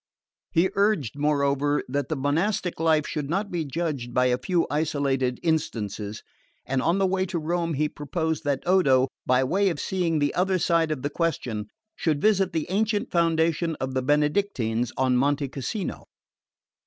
He 0.51 0.71
urged, 0.73 1.15
moreover, 1.15 1.83
that 1.87 2.09
the 2.09 2.15
monastic 2.15 2.79
life 2.79 3.05
should 3.05 3.29
not 3.29 3.51
be 3.51 3.63
judged 3.63 4.15
by 4.15 4.25
a 4.33 4.39
few 4.39 4.65
isolated 4.71 5.39
instances; 5.43 6.23
and 6.65 6.81
on 6.81 6.97
the 6.97 7.05
way 7.05 7.23
to 7.27 7.37
Rome 7.37 7.75
he 7.75 7.87
proposed 7.87 8.43
that 8.43 8.63
Odo, 8.65 9.09
by 9.27 9.43
way 9.43 9.69
of 9.69 9.79
seeing 9.79 10.17
the 10.17 10.33
other 10.33 10.57
side 10.57 10.89
of 10.89 11.03
the 11.03 11.11
question, 11.11 11.67
should 11.95 12.19
visit 12.19 12.51
the 12.51 12.65
ancient 12.71 13.11
foundation 13.11 13.75
of 13.75 13.93
the 13.93 14.01
Benedictines 14.01 14.91
on 14.97 15.17
Monte 15.17 15.47
Cassino. 15.49 16.05